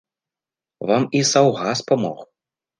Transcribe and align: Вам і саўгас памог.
Вам 0.93 1.07
і 1.21 1.23
саўгас 1.35 1.79
памог. 1.93 2.29